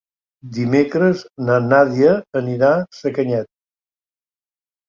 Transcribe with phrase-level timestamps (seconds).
[0.53, 3.49] Dimecres na Nàdia anirà a Sacanyet.